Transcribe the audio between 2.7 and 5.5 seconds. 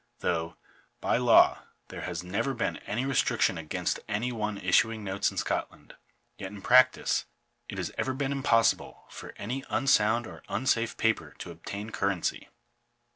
any restriction against any one issuing notes in